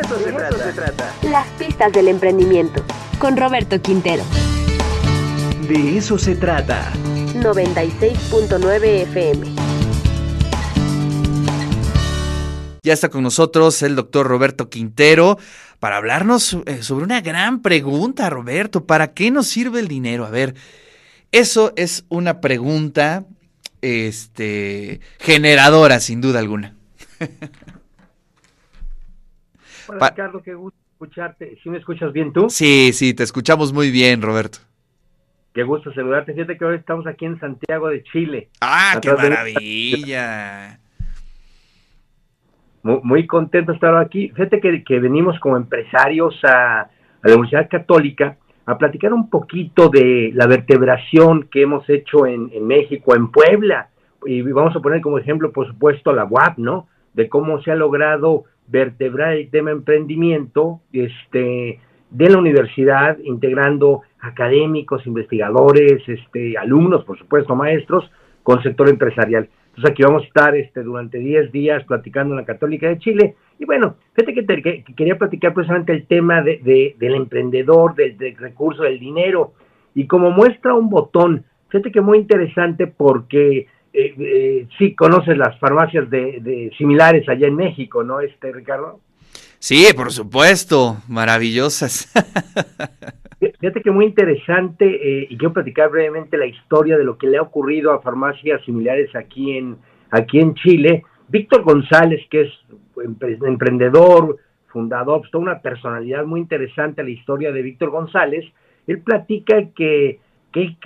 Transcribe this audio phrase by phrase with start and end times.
[0.00, 0.58] eso, se, trata.
[0.58, 1.14] se trata.
[1.22, 2.84] Las pistas del emprendimiento.
[3.18, 4.22] Con Roberto Quintero.
[5.68, 6.92] De eso se trata.
[7.34, 9.46] 96.9 FM.
[12.82, 15.38] Ya está con nosotros el doctor Roberto Quintero
[15.78, 18.86] para hablarnos eh, sobre una gran pregunta, Roberto.
[18.86, 20.24] ¿Para qué nos sirve el dinero?
[20.24, 20.54] A ver,
[21.32, 23.24] eso es una pregunta
[23.82, 26.74] este, generadora, sin duda alguna.
[29.88, 31.58] Hola, Ricardo, qué gusto escucharte.
[31.62, 32.50] ¿Sí me escuchas bien tú?
[32.50, 34.58] Sí, sí, te escuchamos muy bien, Roberto.
[35.54, 36.34] Qué gusto saludarte.
[36.34, 38.48] Fíjate que hoy estamos aquí en Santiago de Chile.
[38.60, 40.78] ¡Ah, qué maravilla!
[42.82, 44.28] Muy, contento de estar aquí.
[44.28, 46.88] Fíjate que, venimos como empresarios a,
[47.22, 48.36] la Universidad Católica
[48.66, 53.88] a platicar un poquito de la vertebración que hemos hecho en, en México, en Puebla.
[54.26, 56.88] Y vamos a poner como ejemplo, por supuesto, la UAP, ¿no?
[57.14, 65.06] De cómo se ha logrado vertebrar el tema emprendimiento este, de la universidad, integrando académicos,
[65.06, 68.10] investigadores, este, alumnos, por supuesto, maestros,
[68.42, 69.48] con sector empresarial.
[69.78, 73.36] Entonces aquí vamos a estar este, durante 10 días platicando en la Católica de Chile.
[73.60, 78.98] Y bueno, fíjate que, quería platicar precisamente el tema de, del emprendedor, del, recurso, del
[78.98, 79.52] dinero.
[79.94, 85.58] Y como muestra un botón, fíjate que muy interesante porque eh, eh, sí conoces las
[85.58, 89.00] farmacias de, similares allá en México, ¿no, este Ricardo?
[89.58, 92.12] Sí, por supuesto, maravillosas.
[93.60, 97.38] Fíjate que muy interesante, eh, y quiero platicar brevemente la historia de lo que le
[97.38, 99.76] ha ocurrido a farmacias similares aquí en,
[100.10, 101.02] aquí en Chile.
[101.28, 102.52] Víctor González, que es
[103.44, 104.36] emprendedor,
[104.68, 108.44] fundador, pues, toda una personalidad muy interesante la historia de Víctor González,
[108.86, 110.20] él platica que
[110.52, 110.76] que,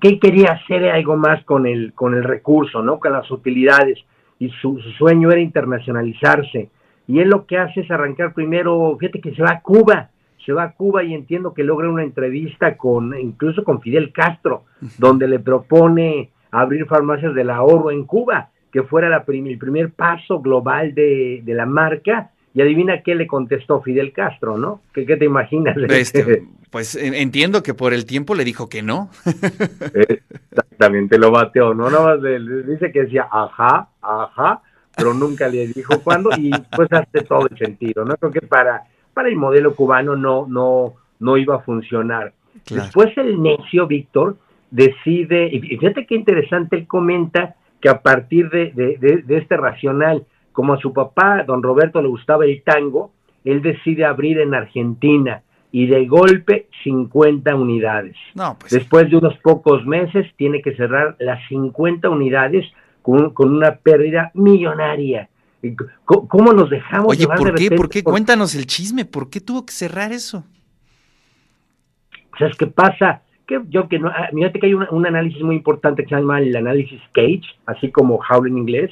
[0.00, 2.98] que, quería hacer algo más con el, con el recurso, ¿no?
[2.98, 3.98] Con las utilidades.
[4.38, 6.70] Y su, sueño era internacionalizarse.
[7.06, 10.10] Y él lo que hace es arrancar primero, fíjate que se va a Cuba,
[10.44, 14.64] se va a Cuba y entiendo que logra una entrevista con, incluso con Fidel Castro,
[14.98, 20.40] donde le propone abrir farmacias del ahorro en Cuba, que fuera la el primer paso
[20.40, 24.80] global de, de la marca y adivina qué le contestó Fidel Castro, ¿no?
[24.94, 25.76] ¿Qué, qué te imaginas?
[25.90, 29.10] Este, pues entiendo que por el tiempo le dijo que no.
[30.50, 31.90] Exactamente, lo bateó, ¿no?
[31.90, 32.22] Nada más
[32.66, 34.62] dice que decía ajá, ajá,
[34.96, 38.16] pero nunca le dijo cuándo y pues hace todo el sentido, ¿no?
[38.16, 42.32] Creo que para, para el modelo cubano no, no, no iba a funcionar.
[42.70, 44.38] Después el necio, Víctor,
[44.70, 50.24] decide, y fíjate qué interesante, él comenta que a partir de, de, de este racional,
[50.56, 53.12] como a su papá, don Roberto, le gustaba el tango,
[53.44, 58.16] él decide abrir en Argentina y de golpe 50 unidades.
[58.58, 62.64] Pues Después de unos pocos meses tiene que cerrar las 50 unidades
[63.02, 65.28] con, una pérdida millonaria.
[66.06, 67.70] ¿Cómo, nos dejamos Oye, ¿por qué?
[67.72, 68.02] ¿Por qué?
[68.02, 69.04] Cuéntanos el chisme.
[69.04, 70.42] ¿Por qué tuvo que cerrar eso?
[72.38, 73.20] ¿Sabes qué pasa?
[73.46, 76.40] Que yo que no, ah, fíjate que hay un, análisis muy importante que se llama
[76.40, 78.90] el análisis Cage, así como Howl en inglés,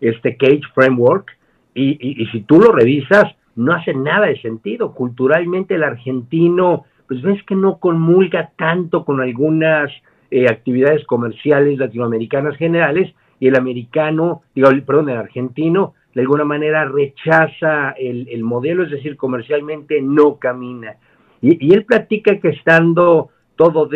[0.00, 1.36] este Cage Framework,
[1.74, 4.92] y, si tú lo revisas, no hace nada de sentido.
[4.94, 9.90] Culturalmente el argentino, pues ves que no comulga tanto con algunas
[10.30, 16.84] eh, actividades comerciales latinoamericanas generales, y el americano, digo, perdón, el argentino, de alguna manera
[16.84, 20.96] rechaza el, modelo, es decir, comercialmente no camina.
[21.42, 23.86] Y, y él platica que estando todo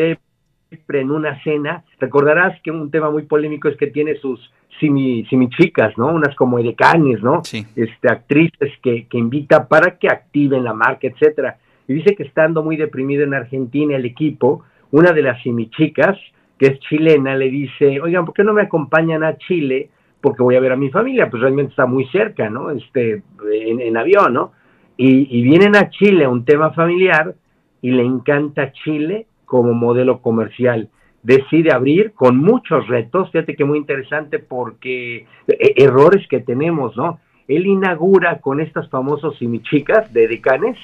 [0.71, 5.25] de en una cena, recordarás que un tema muy polémico es que tiene sus simi,
[5.57, 6.09] chicas, ¿no?
[6.09, 7.43] Unas como edecanes, ¿no?
[7.45, 7.67] Sí.
[7.75, 11.59] Este, actrices que, que invita para que activen la marca, etcétera.
[11.87, 16.19] Y dice que estando muy deprimido en Argentina el equipo, una de las chicas,
[16.59, 19.91] que es chilena, le dice, oigan, ¿por qué no me acompañan a Chile?
[20.21, 22.71] Porque voy a ver a mi familia, pues realmente está muy cerca, ¿no?
[22.71, 24.53] Este, en, avión, ¿no?
[24.97, 27.35] Y, y vienen a Chile a un tema familiar
[27.81, 30.91] y le encanta Chile como modelo comercial.
[31.23, 37.19] Decide abrir con muchos retos, fíjate que muy interesante porque eh, errores que tenemos, ¿no?
[37.49, 40.79] Él inaugura con estas famosos simichicas de decanes,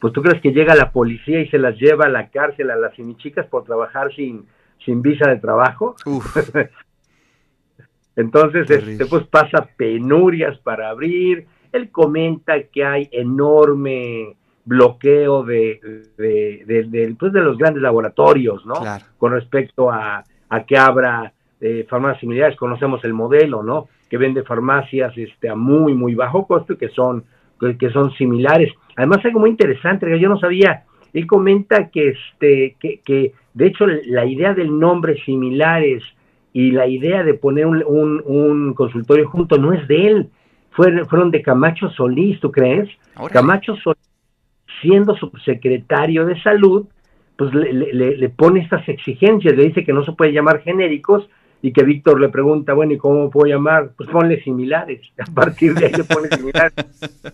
[0.00, 2.76] pues tú crees que llega la policía y se las lleva a la cárcel a
[2.76, 4.46] las simichicas por trabajar sin,
[4.84, 5.96] sin visa de trabajo.
[8.16, 11.46] Entonces, este, pues pasa penurias para abrir.
[11.72, 14.36] Él comenta que hay enorme
[14.66, 15.80] bloqueo de,
[16.18, 18.74] de, pues de los grandes laboratorios, ¿no?
[19.16, 23.88] Con respecto a, a que abra eh, farmacias similares, conocemos el modelo, ¿no?
[24.10, 27.24] Que vende farmacias este, a muy, muy bajo costo y que son,
[27.78, 28.72] que, son similares.
[28.96, 30.84] Además, algo muy interesante, que yo no sabía,
[31.14, 36.02] él comenta que, este, que, que de hecho la idea del nombre similares
[36.52, 40.28] y la idea de poner un, un, un consultorio junto no es de él,
[40.72, 42.88] fueron, fueron de Camacho Solís, ¿tú crees?
[43.32, 44.05] Camacho Solís,
[44.80, 46.86] siendo subsecretario de salud,
[47.36, 51.28] pues le, le- le pone estas exigencias, le dice que no se puede llamar genéricos
[51.62, 53.90] y que Víctor le pregunta, bueno, ¿y cómo puedo llamar?
[53.96, 55.00] Pues ponle similares.
[55.18, 56.74] A partir de ahí le pone similares.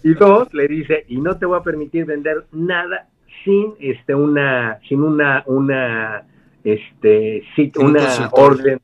[0.03, 3.09] Y dos, le dice, y no te voy a permitir vender nada
[3.45, 6.23] sin este una sin una una
[6.63, 7.43] este
[7.79, 8.79] un una orden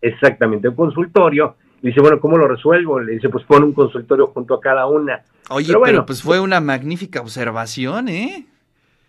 [0.00, 4.54] exactamente un consultorio dice bueno cómo lo resuelvo le dice pues pon un consultorio junto
[4.54, 6.06] a cada una Oye, Pero pero, bueno.
[6.06, 8.44] pues fue una magnífica observación, ¿eh?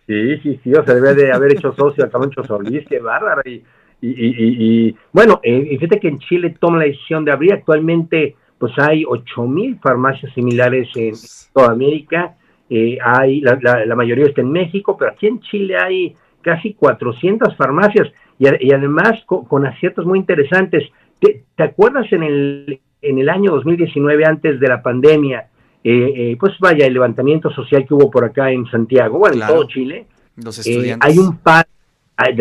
[0.08, 3.42] Sí, sí, sí, o sea, debe de haber hecho socio a Camacho Solís, qué bárbaro.
[3.46, 3.62] Y,
[4.02, 8.72] y, y, bueno, eh, fíjate que en Chile toma la decisión de abrir actualmente, pues
[8.80, 11.14] hay ocho mil farmacias similares en
[11.54, 12.36] toda América,
[12.70, 16.74] eh, hay, la, la, la mayoría está en México, pero aquí en Chile hay casi
[16.74, 18.08] 400 farmacias
[18.40, 20.84] y, además co- con, aciertos muy interesantes.
[21.20, 25.48] ¿Te, te acuerdas en el, en el año 2019, antes de la pandemia,
[25.84, 29.54] eh, eh, pues vaya, el levantamiento social que hubo por acá en Santiago, bueno, Claro.
[29.54, 30.06] en todo Chile,
[30.36, 31.10] Los eh, estudiantes.
[31.10, 31.68] hay un paro,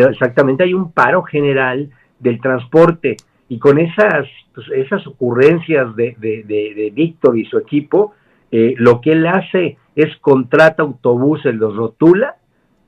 [0.09, 1.89] exactamente, hay un paro general
[2.19, 3.15] del transporte
[3.47, 8.13] y con esas, pues, esas ocurrencias de, de, de- de Víctor y su equipo,
[8.51, 12.35] eh, lo que él hace es contrata autobuses, los rotula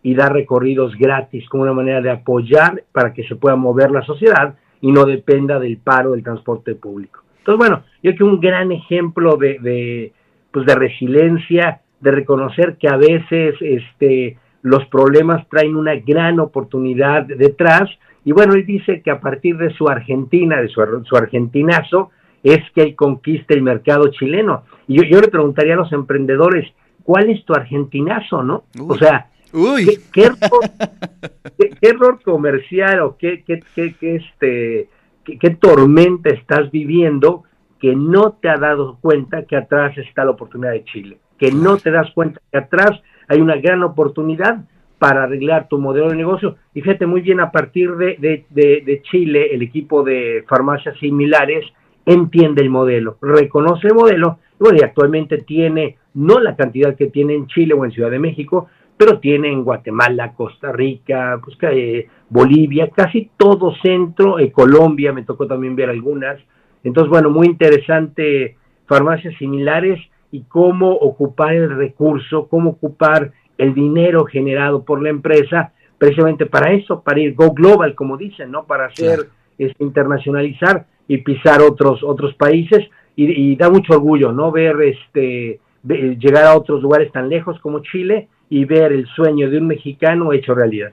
[0.04, 4.02] y da recorridos gratis como una manera de apoyar para que se pueda mover la
[4.02, 7.22] sociedad y no dependa del paro del transporte público.
[7.40, 10.14] Entonces, bueno, yo creo que un gran ejemplo de, de,
[10.52, 17.26] pues de resiliencia, de reconocer que a veces este, los problemas traen una gran oportunidad
[17.26, 17.90] detrás.
[18.26, 22.12] Y bueno, él dice que a partir de su Argentina, de su, su argentinazo,
[22.44, 24.64] es que él conquista el mercado chileno.
[24.88, 26.72] Y yo, yo le preguntaría a los emprendedores,
[27.04, 28.64] ¿cuál es tu argentinazo, no?
[28.80, 29.00] O Uy.
[29.00, 30.40] sea, Uy, ¿qué, qué error,
[31.58, 34.90] qué- qué error comercial o qué, qué, qué- qué, este,
[35.26, 37.44] qué, tormenta estás viviendo
[37.80, 41.18] que no te ha dado cuenta que atrás está la oportunidad de Chile?
[41.38, 42.92] Que no te das cuenta que atrás
[43.28, 44.66] hay una gran oportunidad
[45.00, 46.58] para arreglar tu modelo de negocio.
[46.76, 50.96] Y fíjate muy bien, a partir de, de- de- de Chile, el equipo de farmacias
[51.00, 51.66] similares
[52.06, 57.08] entiende el modelo, reconoce el modelo, y bueno, y actualmente tiene no la cantidad que
[57.08, 58.68] tiene en Chile o en Ciudad de México,
[59.02, 65.24] pero tiene en Guatemala, Costa Rica, pues, eh, Bolivia, casi todo centro, eh, Colombia, me
[65.24, 66.38] tocó también ver algunas.
[66.84, 70.00] Entonces, bueno, muy interesante, farmacias similares
[70.32, 76.72] y cómo ocupar el recurso, cómo ocupar el dinero generado por la empresa, precisamente para
[76.72, 78.66] eso, para ir go global, como dicen, ¿no?
[78.66, 79.30] Para hacer, Claro.
[79.58, 84.52] este, internacionalizar y pisar otros, otros países y, y da mucho orgullo, ¿no?
[84.52, 89.58] Ver este llegar a otros lugares tan lejos como Chile y ver el sueño de
[89.58, 90.92] un mexicano hecho realidad.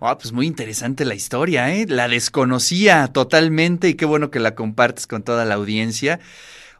[0.00, 1.86] Ah, pues muy interesante la historia, ¿eh?
[1.88, 6.18] La desconocía totalmente y qué bueno que la compartes con toda la audiencia.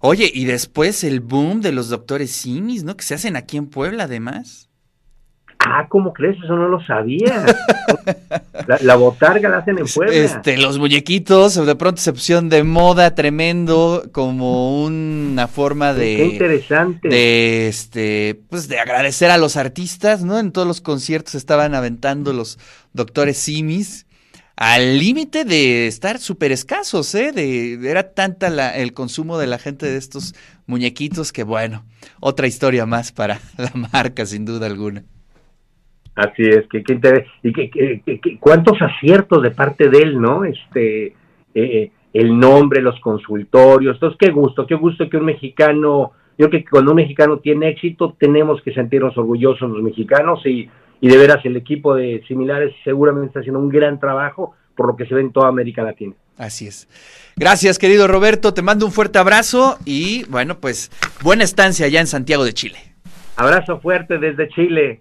[0.00, 2.96] Oye, y después el boom de los doctores Simis, ¿no?
[2.96, 4.67] Que se hacen aquí en Puebla, además.
[5.60, 6.36] Ah, ¿cómo crees?
[6.42, 7.44] Eso no lo sabía.
[8.66, 10.14] la, la botarga la hacen en Puebla.
[10.14, 16.24] Este, los muñequitos de pronto se pusieron de moda tremendo como una forma Qué de
[16.26, 17.08] interesante.
[17.08, 20.38] de este pues de agradecer a los artistas, ¿no?
[20.38, 22.58] En todos los conciertos estaban aventando los
[22.92, 24.06] doctores Simis
[24.56, 27.32] al límite de estar súper escasos, ¿eh?
[27.32, 30.34] De, de- era tanta la- el consumo de la gente de estos
[30.66, 31.84] muñequitos que bueno,
[32.20, 35.02] otra historia más para la marca sin duda alguna.
[36.18, 40.20] Así es, que, que interes- y que- que- que- cuántos aciertos de parte de él,
[40.20, 40.44] ¿no?
[40.44, 41.14] Este,
[41.54, 46.64] eh, el nombre, los consultorios, entonces qué gusto, qué gusto que un mexicano, yo creo
[46.64, 50.68] que cuando un mexicano tiene éxito tenemos que sentirnos orgullosos los mexicanos y,
[51.00, 54.96] y de veras el equipo de similares seguramente está haciendo un gran trabajo por lo
[54.96, 56.14] que se ve en toda América Latina.
[56.36, 56.88] Así es.
[57.36, 58.54] Gracias, querido Roberto.
[58.54, 60.90] Te mando un fuerte abrazo y bueno, pues
[61.22, 62.78] buena estancia allá en Santiago de Chile.
[63.36, 65.00] Abrazo fuerte desde Chile.